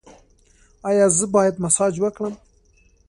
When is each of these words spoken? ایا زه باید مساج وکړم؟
ایا 0.89 1.05
زه 1.17 1.25
باید 1.35 1.55
مساج 1.63 1.93
وکړم؟ 1.99 2.33